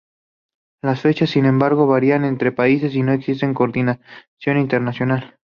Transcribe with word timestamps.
Las 0.81 0.99
fechas, 0.99 1.29
sin 1.29 1.45
embargo, 1.45 1.85
variaban 1.85 2.25
entre 2.25 2.51
países 2.51 2.95
y 2.95 3.03
no 3.03 3.11
existía 3.11 3.53
coordinación 3.53 4.57
internacional. 4.57 5.37